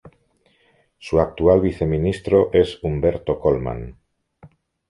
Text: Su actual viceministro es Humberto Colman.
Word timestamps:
Su 0.97 1.19
actual 1.19 1.61
viceministro 1.61 2.49
es 2.53 2.79
Humberto 2.83 3.39
Colman. 3.39 3.99